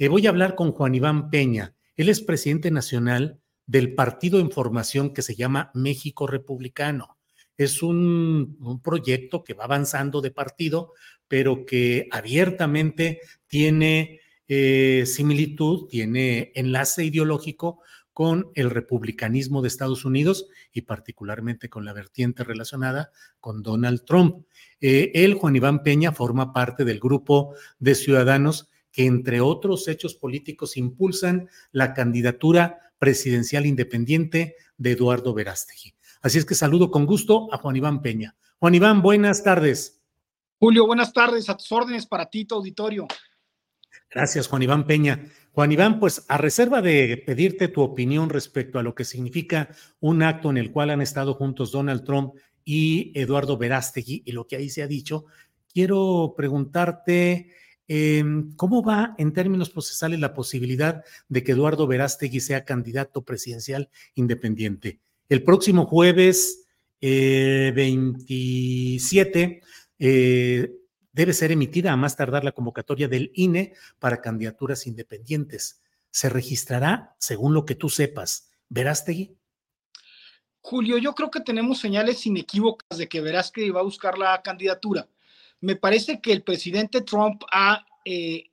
Eh, 0.00 0.08
voy 0.08 0.26
a 0.26 0.30
hablar 0.30 0.54
con 0.54 0.72
Juan 0.72 0.94
Iván 0.94 1.28
Peña. 1.28 1.74
Él 1.94 2.08
es 2.08 2.22
presidente 2.22 2.70
nacional 2.70 3.38
del 3.66 3.94
partido 3.94 4.40
en 4.40 4.50
formación 4.50 5.12
que 5.12 5.20
se 5.20 5.36
llama 5.36 5.70
México 5.74 6.26
Republicano. 6.26 7.18
Es 7.58 7.82
un, 7.82 8.80
proyecto 8.82 9.44
que 9.44 9.52
va 9.52 9.64
avanzando 9.64 10.22
de 10.22 10.30
partido, 10.30 10.94
pero 11.28 11.66
que 11.66 12.08
abiertamente 12.12 13.20
tiene 13.46 14.20
eh, 14.48 15.04
similitud, 15.04 15.86
tiene 15.86 16.50
enlace 16.54 17.04
ideológico 17.04 17.82
con 18.14 18.52
el 18.54 18.70
republicanismo 18.70 19.60
de 19.60 19.68
Estados 19.68 20.06
Unidos 20.06 20.46
y 20.72 20.80
particularmente 20.80 21.68
con 21.68 21.84
la 21.84 21.92
vertiente 21.92 22.42
relacionada 22.42 23.10
con 23.38 23.62
Donald 23.62 24.06
Trump. 24.06 24.46
Eh, 24.80 25.12
él, 25.12 25.34
Juan 25.34 25.56
Iván 25.56 25.82
Peña, 25.82 26.12
forma 26.12 26.54
parte 26.54 26.86
del 26.86 27.00
grupo 27.00 27.54
de 27.78 27.94
ciudadanos 27.94 28.70
que, 28.92 29.06
entre 29.06 29.40
otros 29.40 29.88
hechos 29.88 30.14
políticos, 30.14 30.76
impulsan 30.76 31.48
la 31.72 31.94
candidatura 31.94 32.92
presidencial 32.98 33.66
independiente 33.66 34.56
de 34.76 34.92
Eduardo 34.92 35.34
Verástegui. 35.34 35.94
Así 36.22 36.38
es 36.38 36.44
que 36.44 36.54
saludo 36.54 36.90
con 36.90 37.06
gusto 37.06 37.52
a 37.52 37.58
Juan 37.58 37.76
Iván 37.76 38.02
Peña. 38.02 38.36
Juan 38.58 38.74
Iván, 38.74 39.00
buenas 39.02 39.42
tardes. 39.42 40.00
Julio, 40.58 40.86
buenas 40.86 41.12
tardes. 41.12 41.48
A 41.48 41.56
tus 41.56 41.72
órdenes 41.72 42.06
para 42.06 42.28
ti, 42.28 42.44
tu 42.44 42.54
auditorio. 42.56 43.08
Gracias, 44.10 44.48
Juan 44.48 44.62
Iván 44.62 44.86
Peña. 44.86 45.24
Juan 45.52 45.72
Iván, 45.72 45.98
pues 45.98 46.24
a 46.28 46.36
reserva 46.36 46.82
de 46.82 47.22
pedirte 47.26 47.68
tu 47.68 47.80
opinión 47.80 48.28
respecto 48.28 48.78
a 48.78 48.82
lo 48.82 48.94
que 48.94 49.04
significa 49.04 49.70
un 50.00 50.22
acto 50.22 50.50
en 50.50 50.58
el 50.58 50.70
cual 50.70 50.90
han 50.90 51.00
estado 51.00 51.34
juntos 51.34 51.72
Donald 51.72 52.04
Trump 52.04 52.34
y 52.64 53.12
Eduardo 53.18 53.56
Verástegui 53.56 54.22
y 54.26 54.32
lo 54.32 54.46
que 54.46 54.56
ahí 54.56 54.68
se 54.68 54.82
ha 54.82 54.86
dicho, 54.86 55.24
quiero 55.72 56.34
preguntarte 56.36 57.52
eh, 57.92 58.22
cómo 58.54 58.84
va 58.84 59.16
en 59.18 59.32
términos 59.32 59.68
procesales 59.68 60.20
la 60.20 60.32
posibilidad 60.32 61.02
de 61.28 61.42
que 61.42 61.50
Eduardo 61.50 61.88
Verástegui 61.88 62.38
sea 62.38 62.64
candidato 62.64 63.22
presidencial 63.22 63.90
independiente. 64.14 65.00
El 65.28 65.42
próximo 65.42 65.86
jueves 65.86 66.68
eh, 67.00 67.72
27 67.74 69.60
eh, 69.98 70.72
debe 71.10 71.32
ser 71.32 71.50
emitida 71.50 71.90
a 71.90 71.96
más 71.96 72.14
tardar 72.14 72.44
la 72.44 72.52
convocatoria 72.52 73.08
del 73.08 73.32
INE 73.34 73.74
para 73.98 74.20
candidaturas 74.20 74.86
independientes. 74.86 75.82
¿Se 76.12 76.28
registrará, 76.28 77.16
según 77.18 77.54
lo 77.54 77.64
que 77.64 77.74
tú 77.74 77.88
sepas, 77.88 78.52
Verástegui? 78.68 79.36
Julio, 80.60 80.96
yo 80.98 81.12
creo 81.16 81.32
que 81.32 81.40
tenemos 81.40 81.80
señales 81.80 82.24
inequívocas 82.24 82.98
de 82.98 83.08
que 83.08 83.20
Verástegui 83.20 83.70
va 83.70 83.80
a 83.80 83.82
buscar 83.82 84.16
la 84.16 84.40
candidatura. 84.42 85.08
Me 85.60 85.76
parece 85.76 86.20
que 86.20 86.32
el 86.32 86.42
presidente 86.42 87.02
Trump 87.02 87.42
ha 87.52 87.84
eh, 88.04 88.50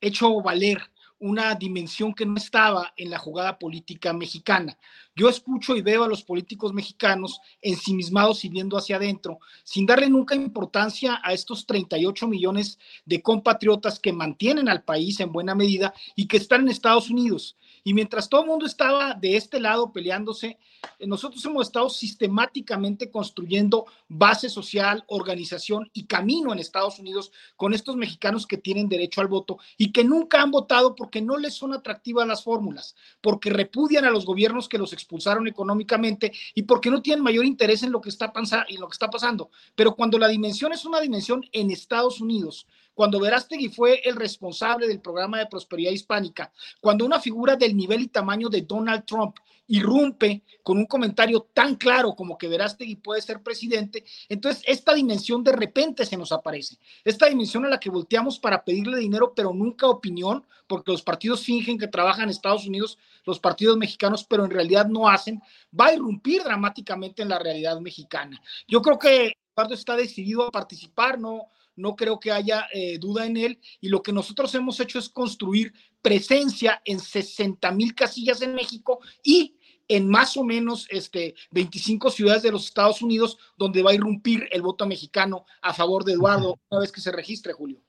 hecho 0.00 0.40
valer 0.40 0.80
una 1.18 1.54
dimensión 1.54 2.14
que 2.14 2.26
no 2.26 2.36
estaba 2.36 2.92
en 2.96 3.10
la 3.10 3.18
jugada 3.18 3.58
política 3.58 4.12
mexicana. 4.12 4.78
Yo 5.18 5.28
escucho 5.28 5.74
y 5.74 5.82
veo 5.82 6.04
a 6.04 6.08
los 6.08 6.22
políticos 6.22 6.72
mexicanos 6.72 7.40
ensimismados 7.60 8.44
y 8.44 8.48
viendo 8.48 8.78
hacia 8.78 8.96
adentro, 8.96 9.40
sin 9.64 9.84
darle 9.84 10.08
nunca 10.08 10.36
importancia 10.36 11.20
a 11.24 11.32
estos 11.32 11.66
38 11.66 12.28
millones 12.28 12.78
de 13.04 13.20
compatriotas 13.20 13.98
que 13.98 14.12
mantienen 14.12 14.68
al 14.68 14.84
país 14.84 15.18
en 15.18 15.32
buena 15.32 15.56
medida 15.56 15.92
y 16.14 16.28
que 16.28 16.36
están 16.36 16.60
en 16.60 16.68
Estados 16.68 17.10
Unidos. 17.10 17.56
Y 17.82 17.94
mientras 17.94 18.28
todo 18.28 18.42
el 18.42 18.46
mundo 18.46 18.66
estaba 18.66 19.14
de 19.14 19.36
este 19.36 19.58
lado 19.58 19.92
peleándose, 19.92 20.58
eh, 20.98 21.06
nosotros 21.06 21.44
hemos 21.44 21.66
estado 21.66 21.90
sistemáticamente 21.90 23.10
construyendo 23.10 23.86
base 24.08 24.48
social, 24.48 25.04
organización 25.08 25.90
y 25.92 26.04
camino 26.04 26.52
en 26.52 26.58
Estados 26.58 26.98
Unidos 26.98 27.32
con 27.56 27.74
estos 27.74 27.96
mexicanos 27.96 28.46
que 28.46 28.58
tienen 28.58 28.88
derecho 28.88 29.20
al 29.20 29.28
voto 29.28 29.58
y 29.76 29.90
que 29.90 30.04
nunca 30.04 30.42
han 30.42 30.50
votado 30.50 30.94
porque 30.94 31.20
no 31.22 31.36
les 31.38 31.54
son 31.54 31.72
atractivas 31.72 32.26
las 32.26 32.44
fórmulas, 32.44 32.94
porque 33.20 33.50
repudian 33.50 34.04
a 34.04 34.10
los 34.10 34.24
gobiernos 34.24 34.68
que 34.68 34.78
los 34.78 34.92
expulsaron 35.08 35.48
económicamente 35.48 36.32
y 36.54 36.64
porque 36.64 36.90
no 36.90 37.00
tienen 37.00 37.24
mayor 37.24 37.46
interés 37.46 37.82
en 37.82 37.90
lo 37.90 38.00
que 38.00 38.10
está, 38.10 38.30
en 38.68 38.80
lo 38.80 38.88
que 38.88 38.92
está 38.92 39.08
pasando. 39.08 39.50
Pero 39.74 39.96
cuando 39.96 40.18
la 40.18 40.28
dimensión 40.28 40.72
es 40.74 40.84
una 40.84 41.00
dimensión 41.00 41.42
en 41.52 41.70
Estados 41.70 42.20
Unidos, 42.20 42.66
cuando 42.92 43.18
Verástegui 43.18 43.70
fue 43.70 44.02
el 44.04 44.16
responsable 44.16 44.86
del 44.86 45.00
programa 45.00 45.38
de 45.38 45.46
prosperidad 45.46 45.92
hispánica, 45.92 46.52
cuando 46.80 47.06
una 47.06 47.20
figura 47.20 47.56
del 47.56 47.74
nivel 47.74 48.02
y 48.02 48.08
tamaño 48.08 48.50
de 48.50 48.62
Donald 48.62 49.04
Trump 49.06 49.36
irrumpe 49.68 50.42
con 50.62 50.78
un 50.78 50.86
comentario 50.86 51.48
tan 51.52 51.76
claro 51.76 52.14
como 52.14 52.36
que 52.36 52.48
Verástegui 52.48 52.96
puede 52.96 53.22
ser 53.22 53.42
presidente, 53.42 54.04
entonces 54.28 54.62
esta 54.66 54.94
dimensión 54.94 55.44
de 55.44 55.52
repente 55.52 56.04
se 56.04 56.16
nos 56.16 56.32
aparece. 56.32 56.78
Esta 57.04 57.26
dimensión 57.26 57.64
a 57.64 57.68
la 57.68 57.78
que 57.78 57.90
volteamos 57.90 58.38
para 58.38 58.64
pedirle 58.64 58.98
dinero, 58.98 59.32
pero 59.34 59.52
nunca 59.52 59.86
opinión, 59.86 60.44
porque 60.66 60.92
los 60.92 61.02
partidos 61.02 61.44
fingen 61.44 61.78
que 61.78 61.86
trabajan 61.86 62.24
en 62.24 62.30
Estados 62.30 62.66
Unidos, 62.66 62.98
los 63.24 63.38
partidos 63.38 63.76
mexicanos, 63.76 64.24
pero 64.24 64.44
en 64.44 64.50
realidad 64.50 64.86
no 64.86 65.08
hacen, 65.08 65.40
va 65.78 65.86
a 65.86 65.94
irrumpir 65.94 66.42
dramáticamente 66.42 67.22
en 67.22 67.28
la 67.28 67.38
realidad 67.38 67.78
mexicana. 67.80 68.40
Yo 68.66 68.82
creo 68.82 68.98
que 68.98 69.34
Eduardo 69.54 69.74
está 69.74 69.96
decidido 69.96 70.44
a 70.44 70.50
participar, 70.50 71.18
no, 71.18 71.48
no 71.78 71.94
creo 71.94 72.18
que 72.18 72.32
haya 72.32 72.66
eh, 72.72 72.98
duda 72.98 73.24
en 73.24 73.36
él. 73.36 73.60
Y 73.80 73.88
lo 73.88 74.02
que 74.02 74.12
nosotros 74.12 74.54
hemos 74.54 74.78
hecho 74.80 74.98
es 74.98 75.08
construir 75.08 75.72
presencia 76.02 76.82
en 76.84 77.00
60 77.00 77.70
mil 77.72 77.94
casillas 77.94 78.42
en 78.42 78.54
México 78.54 79.00
y 79.22 79.57
en 79.88 80.08
más 80.08 80.36
o 80.36 80.44
menos 80.44 80.86
este, 80.90 81.34
25 81.50 82.10
ciudades 82.10 82.42
de 82.42 82.52
los 82.52 82.66
Estados 82.66 83.02
Unidos 83.02 83.38
donde 83.56 83.82
va 83.82 83.90
a 83.90 83.94
irrumpir 83.94 84.46
el 84.52 84.62
voto 84.62 84.86
mexicano 84.86 85.46
a 85.62 85.74
favor 85.74 86.04
de 86.04 86.12
Eduardo 86.12 86.58
una 86.68 86.80
vez 86.80 86.92
que 86.92 87.00
se 87.00 87.10
registre, 87.10 87.52
Julio. 87.52 87.82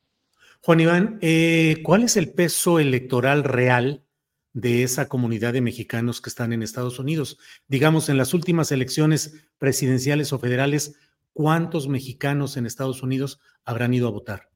Juan 0.62 0.80
Iván, 0.80 1.20
eh, 1.22 1.82
¿cuál 1.84 2.04
es 2.04 2.18
el 2.18 2.32
peso 2.32 2.80
electoral 2.80 3.44
real 3.44 4.04
de 4.52 4.84
esa 4.84 5.08
comunidad 5.08 5.54
de 5.54 5.62
mexicanos 5.62 6.22
que 6.22 6.30
están 6.30 6.52
en 6.52 6.64
Estados 6.64 7.00
Unidos? 7.00 7.38
Digamos, 7.68 8.10
en 8.10 8.18
las 8.18 8.34
últimas 8.34 8.72
elecciones 8.72 9.48
presidenciales 9.58 10.34
o 10.34 10.40
federales, 10.40 10.96
¿cuántos 11.34 11.88
mexicanos 11.88 12.58
en 12.58 12.66
Estados 12.66 13.04
Unidos 13.04 13.40
habrán 13.64 13.94
ido 13.94 14.08
a 14.08 14.12
votar? 14.12 14.49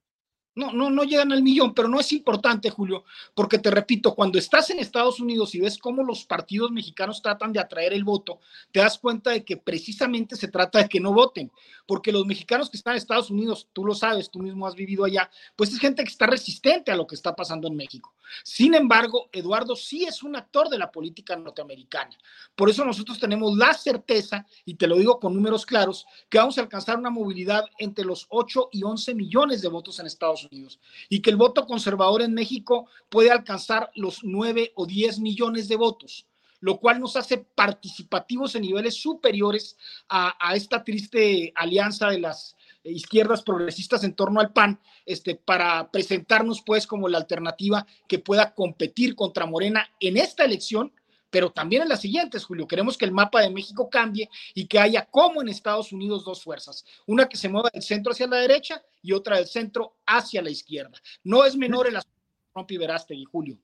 No, 0.56 0.72
no, 0.72 0.92
no 0.92 1.04
llegan 1.04 1.32
al 1.32 1.42
millón, 1.42 1.74
pero 1.74 1.88
no 1.88 2.00
es 2.00 2.12
importante, 2.12 2.70
Julio, 2.70 3.06
porque 3.34 3.58
te 3.58 3.72
repito, 3.72 4.14
cuando 4.14 4.38
estás 4.38 4.70
en 4.70 4.78
Estados 4.78 5.20
Unidos 5.20 5.56
y 5.56 5.60
ves 5.60 5.80
cómo 5.80 6.04
los 6.04 6.26
partidos 6.26 6.72
mexicanos 6.72 7.24
tratan 7.24 7.52
de 7.52 7.60
atraer 7.60 7.92
el 7.92 8.04
voto, 8.04 8.40
te 8.72 8.80
das 8.80 9.00
cuenta 9.00 9.32
de 9.32 9.44
que 9.44 9.58
precisamente 9.58 10.36
se 10.36 10.50
trata 10.50 10.78
de 10.78 10.90
que 10.90 11.00
no 11.00 11.12
voten, 11.12 11.52
porque 11.88 12.12
los 12.12 12.28
mexicanos 12.28 12.70
que 12.70 12.78
están 12.78 12.94
en 12.94 12.98
Estados 12.98 13.32
Unidos, 13.32 13.68
tú 13.74 13.84
lo 13.84 13.96
sabes, 13.96 14.30
tú 14.30 14.40
mismo 14.40 14.68
has 14.68 14.76
vivido 14.76 15.06
allá, 15.06 15.28
pues 15.56 15.74
es 15.74 15.80
gente 15.80 16.04
que 16.04 16.12
está 16.12 16.28
resistente 16.28 16.92
a 16.92 16.96
lo 16.96 17.08
que 17.08 17.16
está 17.16 17.36
pasando 17.36 17.68
en 17.68 17.76
México. 17.76 18.14
Sin 18.44 18.76
embargo, 18.76 19.30
Eduardo 19.32 19.76
sí 19.76 20.04
es 20.06 20.22
un 20.22 20.36
actor 20.36 20.70
de 20.70 20.78
la 20.78 20.92
política 20.92 21.36
norteamericana. 21.36 22.16
Por 22.56 22.70
eso 22.70 22.86
nosotros 22.86 23.20
tenemos 23.20 23.58
la 23.58 23.74
certeza, 23.74 24.46
y 24.66 24.76
te 24.76 24.86
lo 24.86 24.98
digo 24.98 25.20
con 25.20 25.34
números 25.34 25.66
claros, 25.66 26.06
que 26.30 26.38
vamos 26.38 26.60
a 26.60 26.62
alcanzar 26.62 27.00
una 27.00 27.10
movilidad 27.10 27.66
entre 27.80 28.06
los 28.06 28.28
8 28.30 28.70
y 28.72 28.84
11 28.84 29.16
millones 29.16 29.64
de 29.64 29.68
votos 29.68 30.00
en 30.00 30.06
Estados 30.06 30.42
Unidos 30.42 30.43
Unidos 30.46 30.80
y 31.10 31.22
que 31.22 31.30
el 31.30 31.38
voto 31.38 31.66
conservador 31.66 32.22
en 32.22 32.34
México 32.34 32.88
puede 33.10 33.32
alcanzar 33.32 33.92
los 33.96 34.24
9 34.24 34.74
o 34.76 34.86
10 34.86 35.20
millones 35.20 35.68
de 35.68 35.76
votos, 35.76 36.28
lo 36.60 36.80
cual 36.80 37.00
nos 37.00 37.16
hace 37.16 37.38
participativos 37.38 38.56
en 38.56 38.64
niveles 38.64 38.96
superiores 38.96 39.78
a, 40.10 40.36
a 40.40 40.56
esta 40.56 40.84
triste 40.84 41.52
alianza 41.56 42.10
de 42.10 42.20
las 42.20 42.56
izquierdas 42.84 43.44
progresistas 43.44 44.04
en 44.04 44.14
torno 44.14 44.40
al 44.40 44.52
PAN, 44.52 44.80
este, 45.06 45.36
para 45.36 45.90
presentarnos 45.92 46.62
pues 46.62 46.88
como 46.88 47.08
la 47.08 47.18
alternativa 47.18 47.86
que 48.08 48.20
pueda 48.20 48.54
competir 48.54 49.16
contra 49.16 49.46
Morena 49.46 49.90
en 50.00 50.18
esta 50.18 50.44
elección, 50.44 50.92
pero 51.34 51.50
también 51.50 51.82
en 51.82 51.90
las 51.90 52.02
siguientes, 52.02 52.46
Julio. 52.46 52.68
Queremos 52.68 52.96
que 52.96 53.06
el 53.06 53.12
mapa 53.12 53.42
de 53.42 53.50
México 53.50 53.90
cambie 53.90 54.30
y 54.54 54.68
que 54.68 54.78
haya 54.78 55.08
como 55.10 55.42
en 55.42 55.50
Estados 55.50 55.92
Unidos 55.92 56.24
dos 56.24 56.44
fuerzas, 56.44 56.86
una 57.08 57.28
que 57.28 57.38
se 57.38 57.50
mueva 57.50 57.72
del 57.74 57.82
centro 57.82 58.12
hacia 58.12 58.28
la 58.28 58.38
derecha 58.38 58.84
y 59.02 59.14
otra 59.14 59.38
del 59.38 59.48
centro 59.48 59.98
hacia 60.06 60.44
la 60.44 60.52
izquierda. 60.52 60.96
No 61.24 61.44
es 61.44 61.58
menor 61.58 61.88
el 61.88 61.96
asunto 61.96 62.16
de 62.16 62.54
Trump 62.54 62.72
y 62.72 62.78
Verástegui, 62.78 63.26
Julio. 63.26 63.58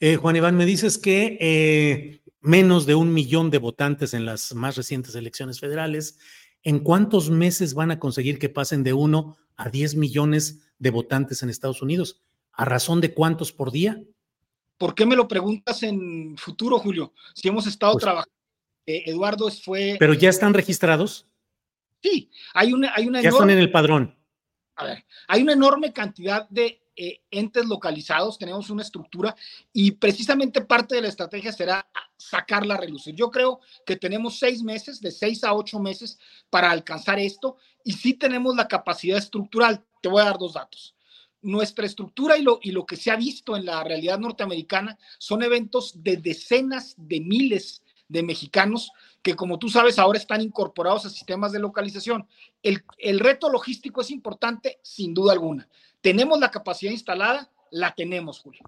Eh, 0.00 0.16
Juan 0.16 0.36
Iván, 0.36 0.56
me 0.56 0.64
dices 0.64 0.96
que 0.96 1.36
eh, 1.38 2.22
menos 2.40 2.86
de 2.86 2.94
un 2.94 3.12
millón 3.12 3.50
de 3.50 3.58
votantes 3.58 4.14
en 4.14 4.24
las 4.24 4.54
más 4.54 4.74
recientes 4.76 5.14
elecciones 5.14 5.60
federales 5.60 6.18
¿en 6.62 6.78
cuántos 6.78 7.30
meses 7.30 7.74
van 7.74 7.90
a 7.90 7.98
conseguir 7.98 8.38
que 8.38 8.48
pasen 8.48 8.82
de 8.82 8.94
1 8.94 9.36
a 9.56 9.68
10 9.68 9.96
millones 9.96 10.60
de 10.78 10.90
votantes 10.90 11.42
en 11.42 11.50
Estados 11.50 11.82
Unidos? 11.82 12.22
¿A 12.52 12.64
razón 12.64 13.00
de 13.00 13.12
cuántos 13.12 13.52
por 13.52 13.70
día? 13.70 14.02
¿Por 14.76 14.94
qué 14.94 15.06
me 15.06 15.16
lo 15.16 15.28
preguntas 15.28 15.82
en 15.82 16.36
futuro, 16.36 16.78
Julio? 16.78 17.12
Si 17.34 17.48
hemos 17.48 17.66
estado 17.66 17.92
pues 17.92 18.02
trabajando. 18.02 18.32
Eh, 18.86 19.04
Eduardo 19.06 19.50
fue. 19.50 19.96
¿Pero 19.98 20.14
ya 20.14 20.28
están 20.28 20.52
registrados? 20.52 21.26
Sí, 22.02 22.30
hay 22.52 22.72
una, 22.72 22.92
hay 22.94 23.06
una 23.06 23.22
ya 23.22 23.30
están 23.30 23.50
en 23.50 23.58
el 23.58 23.70
padrón. 23.70 24.14
A 24.76 24.84
ver, 24.84 25.04
hay 25.28 25.42
una 25.42 25.52
enorme 25.52 25.92
cantidad 25.92 26.48
de 26.50 26.82
eh, 26.96 27.22
entes 27.30 27.66
localizados, 27.66 28.38
tenemos 28.38 28.70
una 28.70 28.82
estructura 28.82 29.34
y 29.72 29.92
precisamente 29.92 30.60
parte 30.60 30.94
de 30.94 31.02
la 31.02 31.08
estrategia 31.08 31.52
será 31.52 31.88
sacarla 32.16 32.74
a 32.74 32.78
relucir. 32.78 33.14
Yo 33.14 33.30
creo 33.30 33.60
que 33.84 33.96
tenemos 33.96 34.38
seis 34.38 34.62
meses, 34.62 35.00
de 35.00 35.10
seis 35.10 35.42
a 35.42 35.54
ocho 35.54 35.80
meses 35.80 36.18
para 36.50 36.70
alcanzar 36.70 37.18
esto 37.18 37.56
y 37.82 37.92
sí 37.92 38.14
tenemos 38.14 38.54
la 38.54 38.68
capacidad 38.68 39.18
estructural. 39.18 39.84
Te 40.00 40.08
voy 40.08 40.22
a 40.22 40.26
dar 40.26 40.38
dos 40.38 40.54
datos. 40.54 40.94
Nuestra 41.44 41.86
estructura 41.86 42.36
y 42.36 42.42
lo, 42.42 42.58
y 42.62 42.72
lo 42.72 42.84
que 42.84 42.96
se 42.96 43.10
ha 43.10 43.16
visto 43.16 43.56
en 43.56 43.64
la 43.64 43.84
realidad 43.84 44.18
norteamericana 44.18 44.98
son 45.18 45.42
eventos 45.42 46.02
de 46.02 46.16
decenas 46.16 46.94
de 46.96 47.20
miles 47.20 47.82
de 48.08 48.22
mexicanos 48.22 48.92
que 49.22 49.34
como 49.34 49.58
tú 49.58 49.68
sabes 49.68 49.98
ahora 49.98 50.18
están 50.18 50.42
incorporados 50.42 51.06
a 51.06 51.10
sistemas 51.10 51.52
de 51.52 51.58
localización. 51.58 52.26
El, 52.62 52.84
el 52.98 53.20
reto 53.20 53.48
logístico 53.50 54.02
es 54.02 54.10
importante, 54.10 54.78
sin 54.82 55.14
duda 55.14 55.32
alguna. 55.32 55.68
¿Tenemos 56.00 56.38
la 56.38 56.50
capacidad 56.50 56.92
instalada? 56.92 57.50
La 57.70 57.94
tenemos, 57.94 58.40
Julio. 58.40 58.62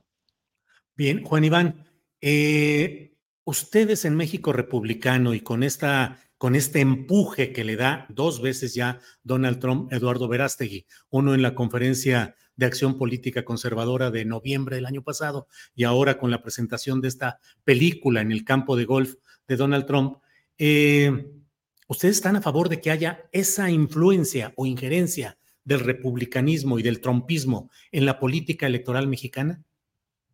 Bien, 0.94 1.22
Juan 1.22 1.44
Iván, 1.44 1.86
eh, 2.22 3.15
ustedes 3.46 4.04
en 4.04 4.16
México 4.16 4.52
republicano 4.52 5.32
y 5.32 5.40
con 5.40 5.62
esta 5.62 6.20
con 6.36 6.54
este 6.54 6.80
empuje 6.80 7.52
que 7.54 7.64
le 7.64 7.76
da 7.76 8.06
dos 8.10 8.42
veces 8.42 8.74
ya 8.74 9.00
Donald 9.22 9.58
Trump, 9.58 9.90
Eduardo 9.90 10.28
Verástegui, 10.28 10.84
uno 11.08 11.32
en 11.32 11.40
la 11.40 11.54
conferencia 11.54 12.36
de 12.56 12.66
acción 12.66 12.98
política 12.98 13.44
conservadora 13.44 14.10
de 14.10 14.26
noviembre 14.26 14.76
del 14.76 14.84
año 14.84 15.02
pasado 15.02 15.46
y 15.74 15.84
ahora 15.84 16.18
con 16.18 16.30
la 16.30 16.42
presentación 16.42 17.00
de 17.00 17.08
esta 17.08 17.38
película 17.64 18.20
en 18.20 18.32
el 18.32 18.44
campo 18.44 18.76
de 18.76 18.84
golf 18.84 19.14
de 19.48 19.56
Donald 19.56 19.86
Trump, 19.86 20.18
eh, 20.58 21.30
¿ustedes 21.86 22.16
están 22.16 22.36
a 22.36 22.42
favor 22.42 22.68
de 22.68 22.82
que 22.82 22.90
haya 22.90 23.24
esa 23.32 23.70
influencia 23.70 24.52
o 24.56 24.66
injerencia 24.66 25.38
del 25.64 25.80
republicanismo 25.80 26.78
y 26.78 26.82
del 26.82 27.00
trompismo 27.00 27.70
en 27.92 28.04
la 28.04 28.18
política 28.18 28.66
electoral 28.66 29.06
mexicana? 29.06 29.62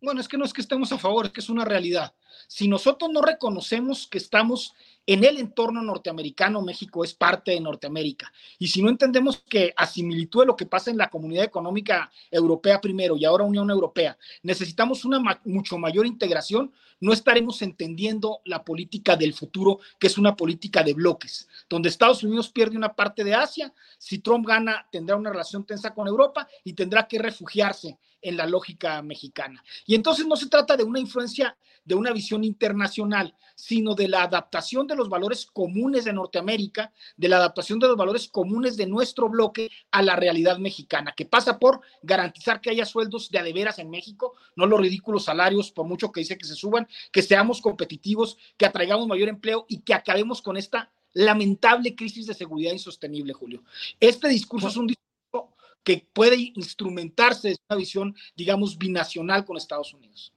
Bueno, 0.00 0.20
es 0.20 0.26
que 0.26 0.36
no 0.36 0.44
es 0.44 0.52
que 0.52 0.62
estemos 0.62 0.90
a 0.90 0.98
favor, 0.98 1.26
es 1.26 1.32
que 1.32 1.40
es 1.40 1.48
una 1.48 1.64
realidad. 1.64 2.12
Si 2.48 2.68
nosotros 2.68 3.10
no 3.12 3.22
reconocemos 3.22 4.06
que 4.06 4.18
estamos 4.18 4.74
en 5.06 5.24
el 5.24 5.38
entorno 5.38 5.82
norteamericano, 5.82 6.62
México 6.62 7.04
es 7.04 7.12
parte 7.12 7.52
de 7.52 7.60
Norteamérica. 7.60 8.32
Y 8.58 8.68
si 8.68 8.82
no 8.82 8.88
entendemos 8.88 9.42
que 9.48 9.74
a 9.76 9.86
similitud 9.86 10.40
de 10.40 10.46
lo 10.46 10.56
que 10.56 10.66
pasa 10.66 10.90
en 10.90 10.96
la 10.96 11.10
Comunidad 11.10 11.44
Económica 11.44 12.10
Europea 12.30 12.80
primero 12.80 13.16
y 13.16 13.24
ahora 13.24 13.44
Unión 13.44 13.68
Europea, 13.70 14.16
necesitamos 14.42 15.04
una 15.04 15.20
mucho 15.44 15.76
mayor 15.76 16.06
integración, 16.06 16.72
no 17.00 17.12
estaremos 17.12 17.62
entendiendo 17.62 18.42
la 18.44 18.62
política 18.64 19.16
del 19.16 19.34
futuro, 19.34 19.80
que 19.98 20.06
es 20.06 20.18
una 20.18 20.36
política 20.36 20.84
de 20.84 20.94
bloques, 20.94 21.48
donde 21.68 21.88
Estados 21.88 22.22
Unidos 22.22 22.48
pierde 22.50 22.76
una 22.76 22.94
parte 22.94 23.24
de 23.24 23.34
Asia, 23.34 23.74
si 23.98 24.20
Trump 24.20 24.46
gana 24.46 24.86
tendrá 24.92 25.16
una 25.16 25.30
relación 25.30 25.64
tensa 25.64 25.92
con 25.92 26.06
Europa 26.06 26.46
y 26.62 26.74
tendrá 26.74 27.08
que 27.08 27.18
refugiarse 27.18 27.98
en 28.22 28.36
la 28.36 28.46
lógica 28.46 29.02
mexicana. 29.02 29.64
Y 29.84 29.96
entonces 29.96 30.26
no 30.26 30.36
se 30.36 30.48
trata 30.48 30.76
de 30.76 30.84
una 30.84 31.00
influencia, 31.00 31.56
de 31.84 31.96
una 31.96 32.12
visión 32.12 32.31
internacional, 32.40 33.34
sino 33.54 33.94
de 33.94 34.08
la 34.08 34.22
adaptación 34.22 34.86
de 34.86 34.96
los 34.96 35.08
valores 35.08 35.46
comunes 35.46 36.04
de 36.04 36.12
Norteamérica, 36.12 36.92
de 37.16 37.28
la 37.28 37.36
adaptación 37.36 37.78
de 37.78 37.88
los 37.88 37.96
valores 37.96 38.28
comunes 38.28 38.76
de 38.76 38.86
nuestro 38.86 39.28
bloque 39.28 39.70
a 39.90 40.02
la 40.02 40.16
realidad 40.16 40.58
mexicana, 40.58 41.12
que 41.16 41.26
pasa 41.26 41.58
por 41.58 41.80
garantizar 42.02 42.60
que 42.60 42.70
haya 42.70 42.86
sueldos 42.86 43.30
de 43.30 43.38
adeveras 43.38 43.78
en 43.78 43.90
México, 43.90 44.34
no 44.56 44.66
los 44.66 44.80
ridículos 44.80 45.24
salarios, 45.24 45.70
por 45.70 45.86
mucho 45.86 46.10
que 46.10 46.20
dice 46.20 46.38
que 46.38 46.46
se 46.46 46.54
suban, 46.54 46.88
que 47.12 47.22
seamos 47.22 47.60
competitivos, 47.60 48.38
que 48.56 48.66
atraigamos 48.66 49.06
mayor 49.06 49.28
empleo 49.28 49.66
y 49.68 49.80
que 49.80 49.94
acabemos 49.94 50.40
con 50.42 50.56
esta 50.56 50.90
lamentable 51.14 51.94
crisis 51.94 52.26
de 52.26 52.34
seguridad 52.34 52.72
insostenible, 52.72 53.32
Julio. 53.32 53.62
Este 54.00 54.28
discurso 54.28 54.68
es 54.68 54.76
un 54.76 54.86
discurso 54.86 55.54
que 55.84 56.06
puede 56.12 56.52
instrumentarse 56.54 57.48
desde 57.48 57.62
una 57.68 57.78
visión, 57.78 58.16
digamos, 58.36 58.78
binacional 58.78 59.44
con 59.44 59.56
Estados 59.56 59.92
Unidos. 59.92 60.32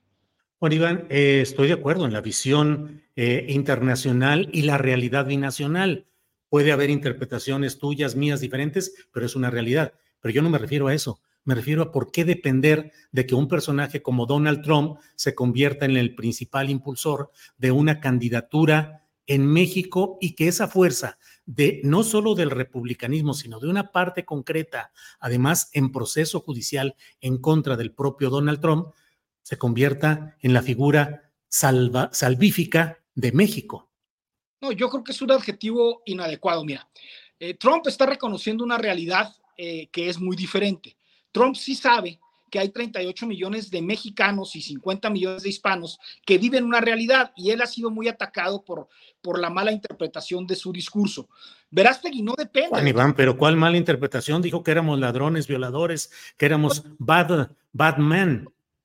Bueno, 0.58 0.76
Iván, 0.78 1.06
eh, 1.10 1.42
estoy 1.42 1.68
de 1.68 1.74
acuerdo 1.74 2.06
en 2.06 2.14
la 2.14 2.22
visión 2.22 3.04
eh, 3.18 3.46
internacional 3.50 4.48
y 4.54 4.62
la 4.62 4.78
realidad 4.78 5.26
binacional. 5.26 6.08
Puede 6.48 6.72
haber 6.72 6.90
interpretaciones 6.90 7.78
tuyas, 7.78 8.16
mías, 8.16 8.40
diferentes, 8.40 8.94
pero 9.12 9.26
es 9.26 9.36
una 9.36 9.50
realidad. 9.50 9.94
Pero 10.22 10.34
yo 10.34 10.42
no 10.42 10.50
me 10.50 10.58
refiero 10.58 10.88
a 10.88 10.94
eso. 10.94 11.20
Me 11.44 11.56
refiero 11.56 11.84
a 11.84 11.92
por 11.92 12.10
qué 12.10 12.24
depender 12.24 12.94
de 13.12 13.26
que 13.26 13.36
un 13.36 13.50
personaje 13.50 14.02
como 14.02 14.26
Donald 14.26 14.62
Trump 14.64 14.98
se 15.16 15.36
convierta 15.36 15.84
en 15.86 15.98
el 15.98 16.16
principal 16.16 16.70
impulsor 16.70 17.32
de 17.58 17.72
una 17.72 18.00
candidatura 18.00 19.06
en 19.28 19.46
México 19.46 20.18
y 20.22 20.36
que 20.36 20.48
esa 20.48 20.70
fuerza 20.70 21.18
de 21.46 21.82
no 21.84 22.04
solo 22.04 22.34
del 22.34 22.50
republicanismo, 22.50 23.34
sino 23.34 23.60
de 23.60 23.68
una 23.68 23.92
parte 23.92 24.24
concreta, 24.24 24.92
además 25.20 25.70
en 25.74 25.92
proceso 25.92 26.40
judicial 26.40 26.96
en 27.20 27.40
contra 27.40 27.76
del 27.76 27.92
propio 27.92 28.30
Donald 28.30 28.62
Trump, 28.62 28.88
se 29.46 29.60
convierta 29.60 30.36
en 30.42 30.54
la 30.54 30.64
figura 30.64 31.32
salva, 31.48 32.10
salvífica 32.12 32.98
de 33.14 33.32
México. 33.32 33.92
No, 34.60 34.72
yo 34.72 34.90
creo 34.90 35.04
que 35.04 35.12
es 35.12 35.22
un 35.22 35.32
adjetivo 35.32 36.02
inadecuado. 36.08 36.66
Mira, 36.66 36.90
eh, 37.40 37.54
Trump 37.54 37.86
está 37.86 38.08
reconociendo 38.08 38.64
una 38.64 38.80
realidad 38.80 39.36
eh, 39.56 39.88
que 39.92 40.10
es 40.10 40.20
muy 40.20 40.36
diferente. 40.36 40.98
Trump 41.32 41.56
sí 41.56 41.76
sabe 41.76 42.20
que 42.50 42.58
hay 42.58 42.70
38 42.70 43.28
millones 43.28 43.70
de 43.70 43.84
mexicanos 43.84 44.56
y 44.56 44.64
50 44.64 45.12
millones 45.12 45.44
de 45.44 45.50
hispanos 45.50 46.00
que 46.26 46.40
viven 46.40 46.64
una 46.64 46.82
realidad 46.82 47.32
y 47.36 47.52
él 47.52 47.62
ha 47.62 47.68
sido 47.68 47.92
muy 47.92 48.08
atacado 48.08 48.66
por, 48.66 48.88
por 49.22 49.40
la 49.40 49.52
mala 49.52 49.72
interpretación 49.72 50.48
de 50.48 50.56
su 50.56 50.72
discurso. 50.72 51.30
Verástegui 51.70 52.24
no 52.24 52.34
depende. 52.36 52.70
Juan 52.70 52.88
Iván, 52.88 53.14
pero 53.14 53.38
¿cuál 53.38 53.58
mala 53.58 53.78
interpretación? 53.78 54.42
Dijo 54.42 54.64
que 54.64 54.72
éramos 54.72 54.98
ladrones, 54.98 55.46
violadores, 55.46 56.12
que 56.36 56.48
éramos 56.48 56.84
bad, 56.98 57.52
bad 57.72 57.98
men. 57.98 58.50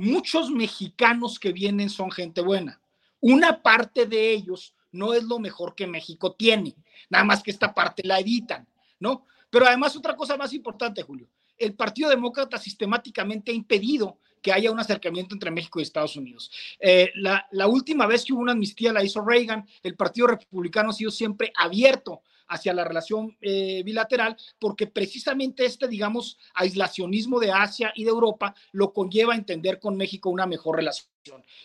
Muchos 0.00 0.50
mexicanos 0.50 1.38
que 1.38 1.52
vienen 1.52 1.90
son 1.90 2.10
gente 2.10 2.40
buena. 2.40 2.80
Una 3.20 3.60
parte 3.60 4.06
de 4.06 4.32
ellos 4.32 4.74
no 4.92 5.12
es 5.12 5.24
lo 5.24 5.38
mejor 5.38 5.74
que 5.74 5.86
México 5.86 6.32
tiene, 6.32 6.74
nada 7.10 7.22
más 7.22 7.42
que 7.42 7.50
esta 7.50 7.74
parte 7.74 8.02
la 8.02 8.18
editan, 8.18 8.66
¿no? 8.98 9.26
Pero 9.50 9.66
además 9.66 9.94
otra 9.94 10.16
cosa 10.16 10.38
más 10.38 10.54
importante, 10.54 11.02
Julio, 11.02 11.28
el 11.58 11.74
Partido 11.74 12.08
Demócrata 12.08 12.56
sistemáticamente 12.56 13.52
ha 13.52 13.54
impedido 13.54 14.16
que 14.42 14.52
haya 14.52 14.70
un 14.70 14.80
acercamiento 14.80 15.34
entre 15.34 15.50
México 15.50 15.80
y 15.80 15.82
Estados 15.82 16.16
Unidos. 16.16 16.50
Eh, 16.78 17.10
la, 17.14 17.66
última 17.66 18.06
vez 18.06 18.24
que 18.24 18.32
hubo 18.32 18.42
una 18.42 18.52
amnistía 18.52 18.92
la 18.92 19.04
hizo 19.04 19.22
Reagan, 19.22 19.66
el 19.82 19.96
Partido 19.96 20.28
Republicano 20.28 20.90
ha 20.90 20.94
sido 20.94 21.10
siempre 21.10 21.52
abierto 21.56 22.22
hacia 22.48 22.74
la 22.74 22.84
relación 22.84 23.36
eh, 23.40 23.82
bilateral, 23.84 24.36
porque 24.58 24.88
precisamente 24.88 25.64
este, 25.64 25.86
digamos, 25.86 26.36
aislacionismo 26.54 27.38
de 27.38 27.52
Asia 27.52 27.92
y 27.94 28.04
de 28.04 28.10
Europa 28.10 28.54
lo 28.72 28.92
conlleva 28.92 29.34
a 29.34 29.36
entender 29.36 29.78
con 29.78 29.96
México 29.96 30.30
una 30.30 30.46
mejor 30.46 30.76
relación. 30.76 31.08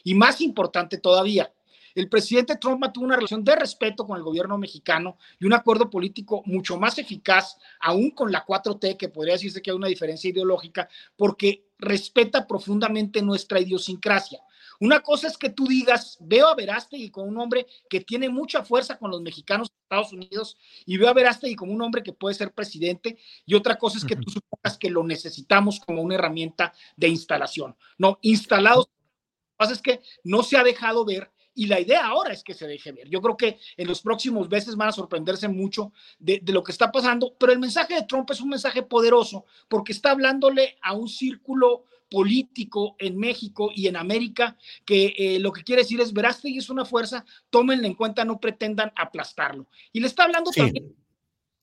Y 0.03 0.13
más 0.13 0.41
importante 0.41 0.99
todavía, 0.99 1.51
el 1.95 2.09
presidente 2.09 2.57
Trump 2.57 2.81
mantuvo 2.81 3.05
una 3.05 3.15
relación 3.15 3.43
de 3.43 3.55
respeto 3.55 4.05
con 4.05 4.17
el 4.17 4.23
gobierno 4.23 4.57
mexicano 4.57 5.17
y 5.39 5.45
un 5.45 5.53
acuerdo 5.53 5.89
político 5.89 6.43
mucho 6.45 6.77
más 6.77 6.99
eficaz, 6.99 7.57
aún 7.79 8.11
con 8.11 8.31
la 8.31 8.45
4T, 8.45 8.97
que 8.97 9.09
podría 9.09 9.33
decirse 9.35 9.61
que 9.61 9.71
hay 9.71 9.77
una 9.77 9.87
diferencia 9.87 10.29
ideológica, 10.29 10.89
porque 11.15 11.69
respeta 11.77 12.45
profundamente 12.45 13.21
nuestra 13.21 13.61
idiosincrasia. 13.61 14.41
Una 14.79 14.99
cosa 14.99 15.27
es 15.27 15.37
que 15.37 15.49
tú 15.49 15.67
digas, 15.67 16.17
veo 16.19 16.47
a 16.47 16.55
Verástegui 16.55 17.09
como 17.09 17.27
un 17.27 17.37
hombre 17.39 17.65
que 17.89 18.01
tiene 18.01 18.27
mucha 18.27 18.63
fuerza 18.63 18.97
con 18.97 19.09
los 19.09 19.21
mexicanos 19.21 19.69
de 19.69 19.75
Estados 19.83 20.11
Unidos 20.11 20.57
y 20.85 20.97
veo 20.97 21.07
a 21.07 21.13
Verástegui 21.13 21.55
como 21.55 21.71
un 21.71 21.81
hombre 21.81 22.03
que 22.03 22.11
puede 22.11 22.35
ser 22.35 22.53
presidente 22.53 23.17
y 23.45 23.55
otra 23.55 23.77
cosa 23.77 23.97
es 23.97 24.03
que 24.03 24.17
tú 24.17 24.29
supongas 24.29 24.77
que 24.77 24.89
lo 24.89 25.03
necesitamos 25.03 25.79
como 25.79 26.01
una 26.01 26.15
herramienta 26.15 26.73
de 26.97 27.07
instalación. 27.07 27.77
No, 27.97 28.19
instalados. 28.21 28.87
Lo 28.87 28.93
que 28.93 29.57
pasa 29.57 29.73
es 29.73 29.81
que 29.81 30.01
no 30.25 30.43
se 30.43 30.57
ha 30.57 30.63
dejado 30.63 31.05
ver 31.05 31.31
y 31.55 31.67
la 31.67 31.79
idea 31.79 32.05
ahora 32.05 32.33
es 32.33 32.43
que 32.43 32.53
se 32.53 32.67
deje 32.67 32.91
ver. 32.91 33.09
Yo 33.09 33.21
creo 33.21 33.37
que 33.37 33.57
en 33.77 33.87
los 33.87 34.01
próximos 34.01 34.49
meses 34.49 34.75
van 34.75 34.89
a 34.89 34.91
sorprenderse 34.91 35.47
mucho 35.47 35.93
de, 36.19 36.41
lo 36.45 36.61
que 36.61 36.71
está 36.71 36.91
pasando, 36.91 37.33
pero 37.39 37.53
el 37.53 37.59
mensaje 37.59 37.95
de 37.95 38.03
Trump 38.03 38.29
es 38.29 38.41
un 38.41 38.49
mensaje 38.49 38.83
poderoso 38.83 39.45
porque 39.67 39.93
está 39.93 40.11
hablándole 40.11 40.77
a 40.81 40.93
un 40.93 41.07
círculo 41.07 41.85
político 42.11 42.95
en 42.99 43.17
México 43.17 43.71
y 43.73 43.87
en 43.87 43.95
América 43.95 44.55
que 44.85 45.13
eh, 45.17 45.39
lo 45.39 45.51
que 45.51 45.63
quiere 45.63 45.81
decir 45.81 45.99
es 46.01 46.13
y 46.43 46.57
es 46.57 46.69
una 46.69 46.85
fuerza, 46.85 47.25
tómenla 47.49 47.87
en 47.87 47.95
cuenta, 47.95 48.25
no 48.25 48.39
pretendan 48.39 48.91
aplastarlo. 48.95 49.67
Y 49.91 50.01
le 50.01 50.07
está 50.07 50.23
hablando 50.23 50.51
también 50.51 50.93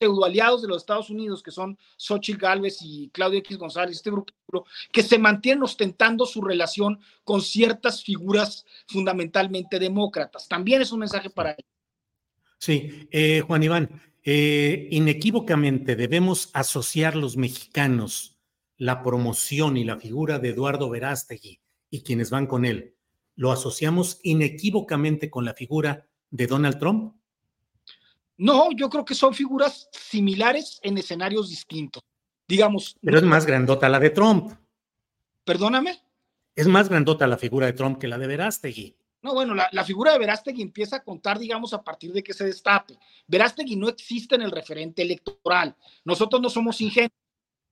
pseudoaliados 0.03 0.63
de 0.63 0.69
los 0.69 0.79
Estados 0.79 1.11
Unidos, 1.11 1.43
que 1.43 1.51
son 1.51 1.79
Xochitl 1.97 2.39
Galvez 2.39 2.79
y 2.83 3.09
Claudio 3.11 3.39
X 3.39 3.57
González, 3.57 3.97
este 3.97 4.11
grupo, 4.11 4.33
que 4.91 5.03
se 5.03 5.19
mantienen 5.19 5.63
ostentando 5.63 6.27
su 6.27 6.43
relación 6.43 6.99
con 7.25 7.41
ciertas 7.41 8.03
figuras 8.03 8.65
fundamentalmente 8.89 9.79
demócratas. 9.79 10.49
También 10.49 10.83
es 10.83 10.93
un 10.93 11.01
mensaje 11.01 11.31
para 11.31 11.53
ellos. 11.53 11.71
Sí, 12.59 13.09
eh, 13.11 13.43
Juan 13.47 13.63
Iván, 13.63 14.03
eh, 14.25 14.89
inequívocamente 14.91 15.97
debemos 15.97 16.51
asociar 16.53 17.17
los 17.17 17.37
mexicanos 17.37 18.33
la 18.83 19.01
promoción 19.01 19.77
y 19.77 19.85
la 19.85 19.97
figura 19.97 20.41
de 20.41 20.49
Eduardo 20.49 20.91
Verástegui 20.91 21.61
y 21.89 22.03
quienes 22.03 22.31
van 22.31 22.49
con 22.49 22.65
él. 22.65 22.97
¿Lo 23.37 23.53
asociamos 23.53 24.19
inequívocamente 24.25 25.31
con 25.31 25.45
la 25.45 25.55
figura 25.55 26.09
de 26.31 26.49
Donald 26.49 26.81
Trump? 26.81 27.15
No, 28.43 28.73
yo 28.73 28.91
creo 28.91 29.05
que 29.05 29.15
son 29.15 29.33
figuras 29.33 29.89
similares 29.93 30.81
en 30.83 30.99
escenarios 30.99 31.49
distintos. 31.49 32.03
Digamos. 32.49 32.97
Pero 33.01 33.19
es 33.19 33.23
más 33.23 33.47
grandota 33.47 33.89
la 33.89 34.01
de 34.01 34.11
Trump. 34.11 34.53
Perdóname. 35.45 36.03
Es 36.57 36.67
más 36.67 36.89
grandota 36.89 37.29
la 37.29 37.39
figura 37.39 37.67
de 37.67 37.73
Trump 37.75 37.99
que 37.99 38.09
la 38.09 38.19
de 38.19 38.27
Verástegui. 38.27 38.97
No, 39.23 39.35
bueno, 39.35 39.55
la, 39.55 39.69
la, 39.71 39.85
figura 39.85 40.13
de 40.13 40.19
Verástegui 40.19 40.61
empieza 40.61 40.97
a 40.97 41.05
contar, 41.05 41.39
digamos, 41.39 41.73
a 41.73 41.85
partir 41.85 42.13
de 42.13 42.25
que 42.25 42.35
se 42.35 42.45
destape. 42.45 42.99
Verástegui 43.29 43.77
no 43.77 43.89
existe 43.89 44.35
en 44.35 44.43
el 44.43 44.51
referente 44.51 45.03
electoral. 45.03 45.77
Nosotros 46.05 46.43
no 46.43 46.51
somos 46.51 46.81
ingenuos. 46.81 47.13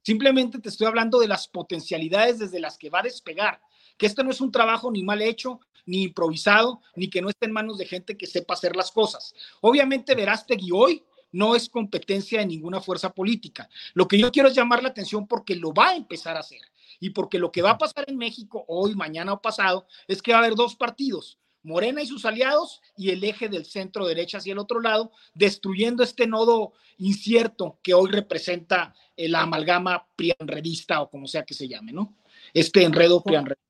Simplemente 0.03 0.61
te 0.61 0.69
estoy 0.69 0.87
hablando 0.87 1.19
de 1.19 1.27
las 1.27 1.49
potencialidades 1.49 2.39
desde 2.39 2.61
las 2.61 2.79
que 2.79 2.91
va 2.91 3.01
a 3.01 3.03
despegar 3.03 3.61
que 4.01 4.07
este 4.07 4.25
no 4.25 4.31
es 4.31 4.41
un 4.41 4.51
trabajo 4.51 4.91
ni 4.91 5.03
mal 5.03 5.21
hecho, 5.21 5.61
ni 5.85 6.05
improvisado, 6.05 6.81
ni 6.97 7.11
que 7.11 7.21
no 7.21 7.29
esté 7.29 7.45
en 7.45 7.53
manos 7.53 7.77
de 7.77 7.85
gente 7.85 8.17
que 8.17 8.27
sepa 8.27 8.55
hacer 8.55 8.75
las 8.75 8.91
cosas. 8.91 9.35
Obviamente 9.61 10.15
Verástegui 10.15 10.71
hoy 10.73 11.05
no 11.33 11.55
es 11.55 11.69
competencia 11.69 12.41
de 12.41 12.47
ninguna 12.47 12.81
fuerza 12.81 13.13
política. 13.13 13.69
Lo 13.93 14.09
que 14.09 14.17
yo 14.17 14.33
quiero 14.33 14.49
es 14.49 14.55
llamar 14.55 14.83
la 14.83 14.89
atención 14.89 15.27
porque 15.27 15.55
lo 15.55 15.75
va 15.75 15.91
a 15.91 15.97
empezar 15.97 16.35
a 16.35 16.41
hacer 16.41 16.63
y 16.99 17.11
porque 17.11 17.39
lo 17.39 17.53
que 17.53 17.61
va 17.61 17.73
a 17.73 17.79
pasar 17.79 18.07
en 18.09 18.17
México 18.17 18.65
hoy, 18.69 18.95
mañana 18.95 19.35
o 19.35 19.43
pasado 19.43 19.87
es 20.09 20.23
que 20.23 20.33
va 20.33 20.39
a 20.39 20.41
haber 20.41 20.55
dos 20.55 20.77
partidos, 20.77 21.39
Morena 21.63 22.01
y 22.01 22.07
sus 22.07 22.25
aliados 22.25 22.81
y 22.97 23.11
el 23.11 23.23
eje 23.23 23.51
del 23.51 23.67
centro 23.67 24.07
derecha 24.07 24.39
hacia 24.39 24.55
el 24.55 24.59
otro 24.59 24.81
lado, 24.81 25.13
destruyendo 25.35 26.03
este 26.03 26.27
nodo 26.27 26.73
incierto 26.97 27.79
que 27.83 27.93
hoy 27.93 28.11
representa 28.11 28.95
la 29.15 29.43
amalgama 29.43 30.09
prianredista 30.17 31.03
o 31.03 31.11
como 31.11 31.27
sea 31.27 31.45
que 31.45 31.53
se 31.53 31.69
llame, 31.69 31.93
¿no? 31.93 32.17
Este 32.55 32.83
enredo 32.83 33.23
prianredista. 33.23 33.70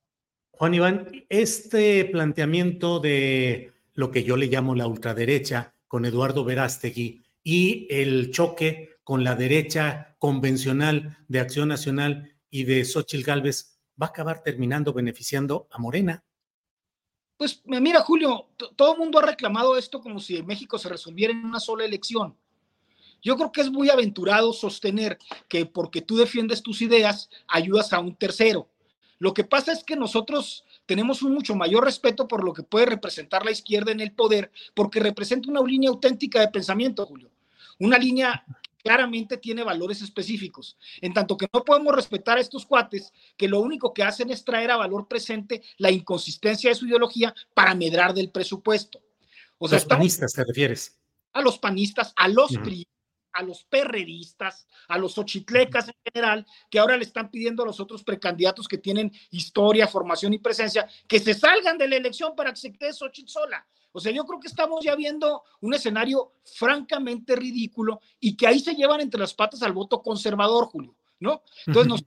Juan 0.61 0.75
Iván, 0.75 1.25
este 1.31 2.05
planteamiento 2.05 3.01
de 3.01 3.73
lo 3.95 4.11
que 4.11 4.25
yo 4.25 4.37
le 4.37 4.49
llamo 4.49 4.75
la 4.75 4.87
ultraderecha 4.87 5.75
con 5.89 6.05
Eduardo 6.05 6.45
Verástegui 6.45 7.25
y 7.43 7.87
el 7.89 8.31
choque 8.31 8.99
con 9.03 9.25
la 9.25 9.37
derecha 9.37 10.17
convencional 10.19 11.17
de 11.29 11.41
Acción 11.41 11.67
Nacional 11.67 12.37
y 12.51 12.65
de 12.65 12.85
Xochitl 12.85 13.25
Gálvez 13.25 13.81
va 13.99 14.09
a 14.09 14.11
acabar 14.11 14.43
terminando 14.43 14.93
beneficiando 14.93 15.67
a 15.71 15.79
Morena. 15.79 16.23
Pues 17.39 17.63
mira, 17.65 18.03
Julio, 18.03 18.51
todo 18.77 18.93
el 18.93 18.99
mundo 18.99 19.19
ha 19.19 19.25
reclamado 19.25 19.79
esto 19.79 19.99
como 20.03 20.21
si 20.21 20.37
en 20.37 20.47
México 20.47 20.77
se 20.77 20.91
resolviera 20.91 21.33
en 21.33 21.43
una 21.43 21.59
sola 21.59 21.87
elección. 21.87 22.37
Yo 23.23 23.35
creo 23.37 23.51
que 23.51 23.63
es 23.63 23.71
muy 23.71 23.89
aventurado 23.89 24.53
sostener 24.53 25.17
que 25.49 25.65
porque 25.65 26.03
tú 26.03 26.19
defiendes 26.19 26.63
tus 26.63 26.83
ideas, 26.83 27.31
ayudas 27.49 27.95
a 27.95 28.01
un 28.01 28.15
tercero. 28.15 28.70
Lo 29.21 29.35
que 29.35 29.45
pasa 29.45 29.73
es 29.73 29.85
que 29.85 29.97
nosotros 29.97 30.65
tenemos 30.87 31.23
un 31.23 31.35
mucho 31.35 31.55
mayor 31.55 31.85
respeto 31.85 32.27
por 32.27 32.43
lo 32.43 32.55
que 32.55 32.63
puede 32.63 32.87
representar 32.87 33.45
la 33.45 33.51
izquierda 33.51 33.93
en 33.93 34.01
el 34.01 34.13
poder, 34.13 34.51
porque 34.75 34.99
representa 34.99 35.51
una 35.51 35.63
línea 35.63 35.91
auténtica 35.91 36.41
de 36.41 36.49
pensamiento, 36.49 37.05
Julio. 37.05 37.31
Una 37.79 37.99
línea 37.99 38.43
claramente 38.83 39.37
tiene 39.37 39.63
valores 39.63 40.01
específicos. 40.01 40.79
En 41.03 41.13
tanto 41.13 41.37
que 41.37 41.47
no 41.53 41.63
podemos 41.63 41.95
respetar 41.95 42.39
a 42.39 42.41
estos 42.41 42.65
cuates 42.65 43.13
que 43.37 43.47
lo 43.47 43.61
único 43.61 43.93
que 43.93 44.03
hacen 44.03 44.31
es 44.31 44.43
traer 44.43 44.71
a 44.71 44.79
valor 44.79 45.07
presente 45.07 45.63
la 45.77 45.91
inconsistencia 45.91 46.71
de 46.71 46.77
su 46.77 46.87
ideología 46.87 47.35
para 47.53 47.75
medrar 47.75 48.15
del 48.15 48.31
presupuesto. 48.31 49.03
O 49.59 49.69
sea, 49.69 49.77
los 49.77 49.85
panistas 49.85 50.33
te 50.33 50.45
refieres. 50.45 50.97
A 51.35 51.43
los 51.43 51.59
panistas, 51.59 52.15
a 52.17 52.27
los 52.27 52.53
a 53.33 53.43
los 53.43 53.65
perredistas, 53.65 54.67
a 54.89 54.99
los 54.99 55.17
ochitlecas 55.19 55.89
en 55.89 55.95
general, 56.13 56.47
que 56.71 56.79
ahora 56.79 56.97
le 56.97 57.05
están 57.05 57.31
pidiendo 57.31 57.63
a 57.63 57.67
los 57.67 57.81
otros 57.81 58.03
precandidatos 58.05 58.69
que 58.69 58.79
tienen 58.79 59.13
historia, 59.31 59.87
formación 59.87 60.33
y 60.33 60.39
presencia, 60.39 60.89
que 61.07 61.21
se 61.21 61.35
salgan 61.35 61.79
de 61.79 61.89
la 61.89 61.97
elección 61.97 62.35
para 62.35 62.51
que 62.51 62.61
se 62.61 62.73
quede 62.73 62.93
Xochitl 62.93 63.31
sola. 63.31 63.67
O 63.93 64.01
sea, 64.01 64.13
yo 64.13 64.25
creo 64.25 64.39
que 64.39 64.49
estamos 64.49 64.85
ya 64.85 64.95
viendo 64.95 65.43
un 65.61 65.75
escenario 65.75 66.35
francamente 66.45 67.35
ridículo 67.35 68.01
y 68.21 68.37
que 68.37 68.47
ahí 68.47 68.61
se 68.61 68.75
llevan 68.75 69.01
entre 69.01 69.21
las 69.21 69.35
patas 69.35 69.63
al 69.63 69.73
voto 69.73 70.01
conservador, 70.01 70.67
Julio, 70.67 70.95
¿no? 71.19 71.43
Entonces 71.67 71.89
nos 71.89 72.05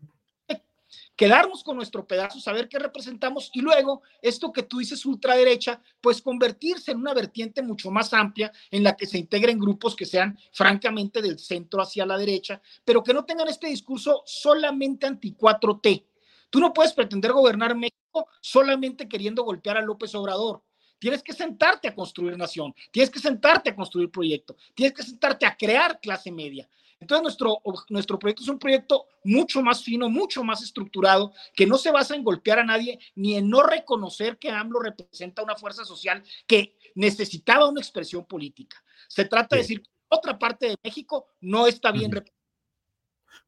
quedarnos 1.16 1.64
con 1.64 1.78
nuestro 1.78 2.08
pedazo, 2.08 2.40
saber 2.40 2.68
qué 2.68 2.80
representamos 2.80 3.52
y 3.54 3.62
luego 3.62 4.02
esto 4.22 4.52
que 4.52 4.64
tú 4.64 4.80
dices 4.80 5.06
ultraderecha, 5.06 5.82
pues 6.02 6.22
convertirse 6.22 6.92
en 6.92 7.00
una 7.00 7.14
vertiente 7.14 7.62
mucho 7.62 7.92
más 7.92 8.14
amplia 8.14 8.52
en 8.72 8.84
la 8.84 8.96
que 8.96 9.06
se 9.06 9.18
integren 9.18 9.60
grupos 9.60 9.96
que 9.96 10.06
sean 10.06 10.38
francamente 10.52 11.22
del 11.22 11.40
centro 11.40 11.82
hacia 11.82 12.06
la 12.06 12.18
derecha, 12.18 12.62
pero 12.84 13.04
que 13.04 13.14
no 13.14 13.26
tengan 13.26 13.48
este 13.48 13.68
discurso 13.68 14.24
solamente 14.26 15.06
anti 15.06 15.36
4T. 15.36 16.06
Tú 16.50 16.60
no 16.60 16.74
puedes 16.74 16.94
pretender 16.94 17.32
gobernar 17.32 17.76
México 17.76 18.28
solamente 18.42 19.08
queriendo 19.08 19.44
golpear 19.44 19.78
a 19.78 19.82
López 19.82 20.14
Obrador. 20.16 20.64
Tienes 21.04 21.22
que 21.22 21.34
sentarte 21.34 21.90
a 21.90 21.94
construir 21.94 22.38
nación, 22.38 22.74
tienes 22.90 23.10
que 23.10 23.20
sentarte 23.20 23.70
a 23.70 23.76
construir 23.76 24.10
proyecto, 24.10 24.56
tienes 24.74 24.94
que 24.94 25.04
sentarte 25.04 25.46
a 25.46 25.54
crear 25.54 26.00
clase 26.00 26.32
media. 26.32 26.66
Entonces, 26.98 27.24
nuestro, 27.24 27.62
nuestro 27.90 28.18
proyecto 28.18 28.44
es 28.44 28.48
un 28.48 28.58
proyecto 28.58 29.08
mucho 29.26 29.62
más 29.62 29.84
fino, 29.84 30.10
mucho 30.10 30.46
más 30.46 30.64
estructurado, 30.64 31.34
que 31.54 31.68
no 31.68 31.78
se 31.78 31.92
basa 31.92 32.16
en 32.16 32.24
golpear 32.24 32.60
a 32.60 32.64
nadie 32.64 33.00
ni 33.16 33.36
en 33.36 33.50
no 33.50 33.64
reconocer 33.64 34.38
que 34.38 34.50
AMLO 34.50 34.80
representa 34.80 35.44
una 35.44 35.58
fuerza 35.58 35.84
social 35.84 36.24
que 36.48 36.78
necesitaba 36.96 37.68
una 37.68 37.82
expresión 37.82 38.24
política. 38.24 38.82
Se 39.10 39.26
trata 39.26 39.58
de 39.58 39.64
decir 39.64 39.82
que 39.82 39.90
otra 40.08 40.40
parte 40.40 40.70
de 40.70 40.78
México 40.82 41.28
no 41.42 41.68
está 41.68 41.92
bien 41.92 42.14
representada. 42.14 42.48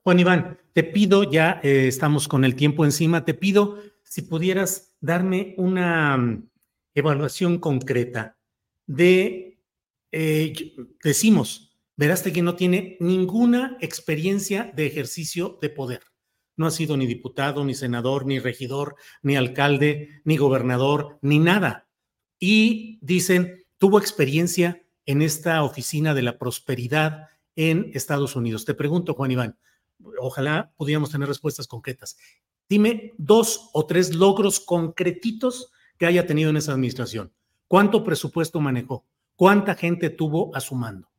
Juan 0.03 0.19
Iván, 0.19 0.59
te 0.74 0.83
pido, 0.83 1.24
ya 1.24 1.62
eh, 1.63 1.88
estamos 1.88 2.27
con 2.27 2.43
el 2.43 2.57
tiempo 2.57 2.83
encima, 2.83 3.24
te 3.24 3.33
pido 3.33 3.79
si 4.03 4.24
pudieras 4.24 4.93
darme 5.00 5.55
una 5.57 6.43
evaluación 6.96 7.60
concreta 7.60 8.38
de, 8.88 9.60
eh, 10.12 10.54
decimos, 11.04 11.75
que 11.98 12.42
no 12.42 12.56
tiene 12.56 12.98
ninguna 13.00 13.78
experiencia 13.80 14.72
de 14.75 14.88
ejercicio 14.88 15.60
de 15.62 15.70
poder. 15.70 16.02
No 16.58 16.66
ha 16.66 16.72
sido 16.72 16.98
ni 16.98 17.06
diputado, 17.06 17.64
ni 17.64 17.74
senador, 17.74 18.25
ni 18.25 18.40
regidor, 18.40 18.96
ni 19.22 19.36
alcalde, 19.36 20.22
ni 20.24 20.38
gobernador, 20.38 21.20
ni 21.22 21.40
nada. 21.40 21.88
Y 22.40 23.00
dicen, 23.02 23.66
tuvo 23.78 24.00
experiencia 24.00 24.84
en 25.06 25.22
esta 25.22 25.64
oficina 25.64 26.14
de 26.14 26.22
la 26.22 26.38
prosperidad 26.38 27.28
en 27.56 27.92
Estados 27.94 28.36
Unidos. 28.36 28.66
Te 28.66 28.74
pregunto, 28.74 29.14
Juan 29.14 29.32
Iván, 29.32 29.58
ojalá 30.20 30.74
pudiéramos 30.78 31.12
tener 31.12 31.28
respuestas 31.28 31.68
concretas. 31.68 32.18
Dime 32.68 33.14
dos 33.18 33.70
o 33.74 33.86
tres 33.86 34.16
logros 34.16 34.60
concretitos 34.60 35.72
que 35.98 36.06
haya 36.06 36.25
tenido 36.25 36.50
en 36.50 36.58
esa 36.58 36.74
administración. 36.74 37.32
¿Cuánto 37.68 38.04
presupuesto 38.04 38.60
manejó? 38.60 39.06
¿Cuánta 39.36 39.75
gente 39.75 40.10
tuvo 40.10 40.56
a 40.56 40.60
su 40.60 40.75
mando? 40.75 41.10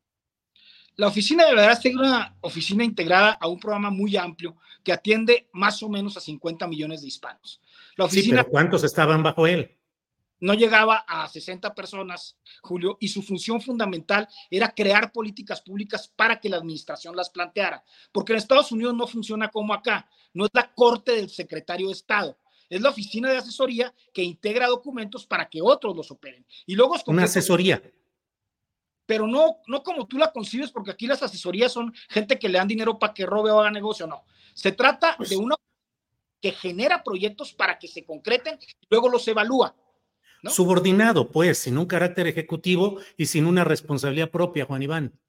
La 0.95 1.07
oficina 1.07 1.45
de 1.45 1.53
verdad 1.53 1.79
es 1.83 1.95
una 1.95 2.35
oficina 2.41 2.83
integrada 2.83 3.37
a 3.39 3.47
un 3.47 3.59
programa 3.59 3.91
muy 3.91 4.17
amplio 4.17 4.57
que 4.83 4.91
atiende 4.91 5.47
más 5.53 5.83
o 5.83 5.89
menos 5.89 6.17
a 6.17 6.21
50 6.21 6.67
millones 6.67 7.01
de 7.01 7.07
hispanos. 7.07 7.61
La 7.95 8.05
oficina, 8.05 8.37
sí, 8.37 8.43
pero 8.43 8.49
¿cuántos 8.49 8.83
estaban 8.83 9.21
bajo 9.21 9.45
él? 9.45 9.77
no 10.39 10.53
llegaba 10.53 10.97
a 11.07 11.27
60 11.27 11.73
personas, 11.73 12.37
Julio, 12.61 12.97
y 12.99 13.07
su 13.07 13.21
función 13.21 13.61
fundamental 13.61 14.27
era 14.49 14.73
crear 14.73 15.11
políticas 15.11 15.61
públicas 15.61 16.11
para 16.15 16.39
que 16.39 16.49
la 16.49 16.57
administración 16.57 17.15
las 17.15 17.29
planteara. 17.29 17.83
Porque 18.11 18.33
en 18.33 18.37
Estados 18.37 18.71
Unidos 18.71 18.93
no 18.93 19.07
funciona 19.07 19.49
como 19.49 19.73
acá, 19.73 20.09
no 20.33 20.45
es 20.45 20.51
la 20.53 20.71
corte 20.73 21.13
del 21.13 21.29
secretario 21.29 21.87
de 21.87 21.93
Estado, 21.93 22.37
es 22.69 22.81
la 22.81 22.89
oficina 22.89 23.29
de 23.29 23.37
asesoría 23.37 23.93
que 24.13 24.23
integra 24.23 24.67
documentos 24.67 25.25
para 25.25 25.49
que 25.49 25.61
otros 25.61 25.95
los 25.95 26.11
operen. 26.11 26.45
Y 26.65 26.75
luego 26.75 26.95
es 26.95 27.03
una 27.07 27.23
asesoría. 27.23 27.81
Pero 29.05 29.25
no, 29.25 29.57
no 29.67 29.83
como 29.83 30.05
tú 30.05 30.17
la 30.17 30.31
concibes, 30.31 30.71
porque 30.71 30.91
aquí 30.91 31.07
las 31.07 31.23
asesorías 31.23 31.71
son 31.71 31.93
gente 32.09 32.37
que 32.37 32.49
le 32.49 32.57
dan 32.57 32.67
dinero 32.67 32.99
para 32.99 33.13
que 33.13 33.25
robe 33.25 33.51
o 33.51 33.59
haga 33.59 33.71
negocio, 33.71 34.05
no. 34.05 34.25
Se 34.53 34.73
trata 34.73 35.11
de 35.11 35.17
pues 35.17 35.31
una 35.35 35.55
que 36.41 36.51
genera 36.51 37.03
proyectos 37.03 37.53
para 37.53 37.79
que 37.79 37.87
se 37.87 38.03
concreten 38.05 38.59
y 38.61 38.85
luego 38.89 39.09
los 39.09 39.27
evalúa. 39.27 39.75
Subordinado, 40.43 41.31
pues, 41.31 41.57
sin 41.57 41.77
un 41.77 41.85
carácter 41.85 42.27
ejecutivo 42.27 42.99
y 43.17 43.25
sin 43.25 43.45
una 43.45 43.63
responsabilidad 43.63 44.29
propia, 44.29 44.65
Juan 44.65 44.83
Iván. 44.83 45.19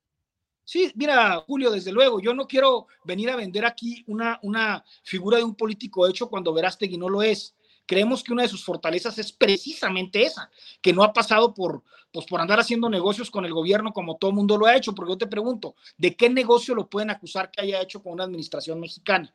Sí, 0.68 0.92
mira, 0.96 1.42
Julio, 1.46 1.70
desde 1.70 1.92
luego, 1.92 2.20
yo 2.20 2.34
no 2.34 2.46
quiero 2.46 2.88
venir 3.02 3.30
a 3.30 3.36
vender 3.36 3.64
aquí 3.64 4.04
una, 4.06 4.38
una 4.42 4.84
figura 5.02 5.38
de 5.38 5.44
un 5.44 5.54
político 5.54 6.06
hecho 6.06 6.28
cuando 6.28 6.52
Verástegui 6.52 6.98
no 6.98 7.08
lo 7.08 7.22
es. 7.22 7.56
Creemos 7.86 8.22
que 8.22 8.34
una 8.34 8.42
de 8.42 8.50
sus 8.50 8.66
fortalezas 8.66 9.16
es 9.16 9.32
precisamente 9.32 10.24
esa, 10.24 10.50
que 10.82 10.92
no 10.92 11.02
ha 11.02 11.14
pasado 11.14 11.54
por, 11.54 11.84
pues, 12.12 12.26
por 12.26 12.38
andar 12.42 12.60
haciendo 12.60 12.90
negocios 12.90 13.30
con 13.30 13.46
el 13.46 13.54
gobierno 13.54 13.94
como 13.94 14.18
todo 14.18 14.30
el 14.30 14.36
mundo 14.36 14.58
lo 14.58 14.66
ha 14.66 14.76
hecho, 14.76 14.94
porque 14.94 15.12
yo 15.12 15.16
te 15.16 15.26
pregunto, 15.26 15.74
¿de 15.96 16.14
qué 16.14 16.28
negocio 16.28 16.74
lo 16.74 16.86
pueden 16.86 17.08
acusar 17.08 17.50
que 17.50 17.62
haya 17.62 17.80
hecho 17.80 18.02
con 18.02 18.12
una 18.12 18.24
administración 18.24 18.78
mexicana? 18.78 19.34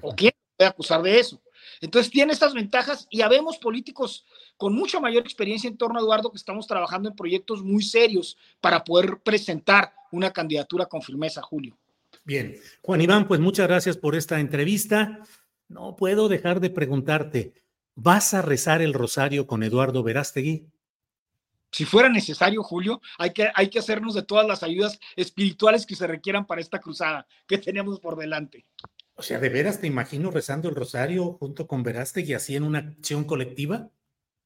¿O 0.00 0.14
quién 0.14 0.32
puede 0.56 0.70
acusar 0.70 1.02
de 1.02 1.20
eso? 1.20 1.38
Entonces 1.80 2.10
tiene 2.10 2.32
estas 2.32 2.54
ventajas 2.54 3.06
y 3.10 3.22
habemos 3.22 3.58
políticos 3.58 4.24
con 4.56 4.74
mucha 4.74 5.00
mayor 5.00 5.22
experiencia 5.22 5.68
en 5.68 5.76
torno 5.76 5.98
a 5.98 6.02
Eduardo 6.02 6.30
que 6.30 6.38
estamos 6.38 6.66
trabajando 6.66 7.08
en 7.08 7.16
proyectos 7.16 7.62
muy 7.62 7.82
serios 7.82 8.36
para 8.60 8.84
poder 8.84 9.20
presentar 9.22 9.92
una 10.12 10.32
candidatura 10.32 10.86
con 10.86 11.02
firmeza, 11.02 11.42
Julio. 11.42 11.76
Bien, 12.24 12.56
Juan 12.82 13.00
Iván, 13.00 13.28
pues 13.28 13.40
muchas 13.40 13.66
gracias 13.66 13.96
por 13.96 14.14
esta 14.14 14.40
entrevista. 14.40 15.20
No 15.68 15.96
puedo 15.96 16.28
dejar 16.28 16.60
de 16.60 16.70
preguntarte, 16.70 17.52
¿vas 17.94 18.34
a 18.34 18.42
rezar 18.42 18.80
el 18.80 18.94
rosario 18.94 19.46
con 19.46 19.62
Eduardo 19.62 20.02
Verástegui? 20.02 20.66
Si 21.74 21.84
fuera 21.84 22.08
necesario, 22.08 22.62
Julio, 22.62 23.00
hay 23.18 23.32
que, 23.32 23.48
hay 23.52 23.68
que 23.68 23.80
hacernos 23.80 24.14
de 24.14 24.22
todas 24.22 24.46
las 24.46 24.62
ayudas 24.62 25.00
espirituales 25.16 25.84
que 25.84 25.96
se 25.96 26.06
requieran 26.06 26.46
para 26.46 26.60
esta 26.60 26.78
cruzada 26.78 27.26
que 27.48 27.58
tenemos 27.58 27.98
por 27.98 28.16
delante. 28.16 28.64
O 29.16 29.22
sea, 29.22 29.38
¿de 29.38 29.48
veras 29.48 29.80
te 29.80 29.86
imagino 29.86 30.30
rezando 30.30 30.68
el 30.68 30.74
rosario 30.74 31.34
junto 31.34 31.66
con 31.66 31.82
Verástegui 31.82 32.34
así 32.34 32.56
en 32.56 32.64
una 32.64 32.80
acción 32.80 33.24
colectiva? 33.24 33.90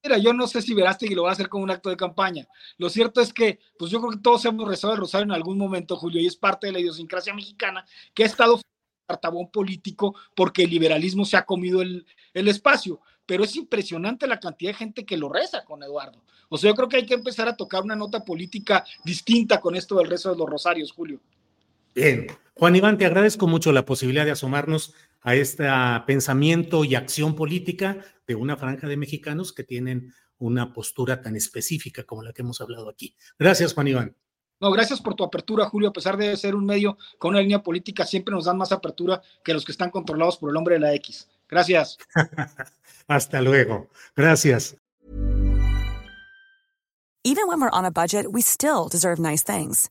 Mira, 0.05 0.19
yo 0.19 0.33
no 0.33 0.47
sé 0.47 0.63
si 0.63 0.75
Verástegui 0.75 1.15
lo 1.15 1.25
va 1.25 1.31
a 1.31 1.33
hacer 1.33 1.49
como 1.49 1.65
un 1.65 1.71
acto 1.71 1.91
de 1.91 1.97
campaña. 1.97 2.47
Lo 2.77 2.89
cierto 2.89 3.21
es 3.21 3.33
que, 3.33 3.59
pues 3.79 3.91
yo 3.91 4.01
creo 4.01 4.13
que 4.13 4.21
todos 4.23 4.45
hemos 4.45 4.69
rezado 4.69 4.93
el 4.93 5.01
rosario 5.01 5.25
en 5.25 5.33
algún 5.33 5.59
momento, 5.59 5.97
Julio, 5.97 6.21
y 6.21 6.27
es 6.27 6.37
parte 6.37 6.67
de 6.67 6.73
la 6.73 6.81
idiosincrasia 6.81 7.35
mexicana 7.35 7.85
que 8.15 8.23
ha 8.23 8.27
estado 8.27 8.61
cartabón 9.09 9.51
político 9.51 10.15
porque 10.37 10.65
el 10.65 10.71
liberalismo 10.71 11.25
se 11.25 11.39
ha 11.39 11.47
comido 11.47 11.81
el, 11.81 12.07
el 12.35 12.49
espacio. 12.49 13.01
Pero 13.27 13.45
es 13.45 13.57
impresionante 13.57 14.27
la 14.27 14.41
cantidad 14.41 14.71
de 14.71 14.79
gente 14.79 15.05
que 15.05 15.17
lo 15.17 15.29
reza 15.29 15.65
con 15.65 15.83
Eduardo. 15.83 16.23
O 16.49 16.57
sea, 16.57 16.71
yo 16.71 16.75
creo 16.75 16.89
que 16.89 16.97
hay 16.97 17.07
que 17.07 17.15
empezar 17.15 17.49
a 17.49 17.57
tocar 17.57 17.83
una 17.83 17.97
nota 17.97 18.25
política 18.25 18.85
distinta 19.05 19.61
con 19.61 19.77
esto 19.77 19.97
del 19.97 20.09
rezo 20.09 20.31
de 20.31 20.37
los 20.39 20.49
rosarios, 20.49 20.93
Julio. 20.93 21.21
Bien, 21.99 22.29
Juan 22.55 22.77
Iván, 22.77 22.97
te 22.97 23.07
agradezco 23.07 23.49
mucho 23.49 23.73
la 23.73 23.85
posibilidad 23.85 24.25
de 24.25 24.31
asomarnos 24.31 24.95
a 25.21 25.35
este 25.35 25.67
pensamiento 26.07 26.85
y 26.85 26.95
acción 26.95 27.35
política 27.35 28.05
de 28.25 28.37
una 28.37 28.57
franja 28.57 28.87
de 28.87 28.97
mexicanos 28.97 29.53
que 29.53 29.65
tienen 29.65 30.15
una 30.39 30.73
postura 30.73 31.21
tan 31.21 31.35
específica 31.35 32.05
como 32.05 32.23
la 32.23 32.33
que 32.33 32.43
hemos 32.43 32.61
hablado 32.61 32.89
aquí. 32.89 33.17
Gracias, 33.37 33.75
Juan 33.75 33.89
Iván. 33.89 34.17
No, 34.61 34.71
gracias 34.71 35.01
por 35.01 35.17
tu 35.17 35.25
apertura, 35.25 35.69
Julio. 35.69 35.89
A 35.89 35.93
pesar 35.93 36.17
de 36.17 36.37
ser 36.37 36.55
un 36.55 36.67
medio 36.67 36.97
con 37.19 37.31
una 37.31 37.41
línea 37.41 37.65
política, 37.65 38.07
siempre 38.07 38.33
nos 38.33 38.45
dan 38.45 38.59
más 38.59 38.71
apertura 38.71 39.21
que 39.43 39.53
los 39.53 39.65
que 39.65 39.73
están 39.73 39.91
controlados 39.91 40.37
por 40.37 40.51
el 40.51 40.57
hombre 40.57 40.77
de 40.77 40.81
la 40.81 40.95
X. 40.95 41.29
Gracias. 41.49 41.99
Hasta 43.09 43.43
luego. 43.43 43.89
Gracias. 44.15 44.77
Even 47.25 47.49
when 47.49 47.61
we're 47.61 47.77
on 47.77 47.85
a 47.85 47.91
budget, 47.91 48.27
we 48.31 48.41
still 48.41 48.89
deserve 48.89 49.19
nice 49.19 49.43
things. 49.43 49.91